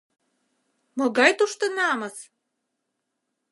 [0.97, 2.15] Могай тушто намыс?!